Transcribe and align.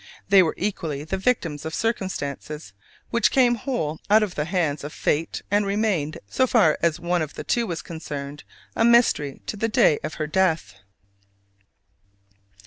They 0.29 0.41
were 0.41 0.55
equally 0.57 1.03
the 1.03 1.19
victims 1.19 1.63
of 1.63 1.75
circumstances, 1.75 2.73
which 3.11 3.29
came 3.29 3.53
whole 3.53 3.99
out 4.09 4.23
of 4.23 4.33
the 4.33 4.45
hands 4.45 4.83
of 4.83 4.91
fate 4.91 5.43
and 5.51 5.63
remained, 5.63 6.17
so 6.27 6.47
far 6.47 6.79
as 6.81 6.99
one 6.99 7.21
of 7.21 7.35
the 7.35 7.43
two 7.43 7.67
was 7.67 7.83
concerned, 7.83 8.43
a 8.75 8.83
mystery 8.83 9.43
to 9.45 9.55
the 9.55 9.69
day 9.69 9.99
of 10.03 10.15
her 10.15 10.25
death. 10.25 10.73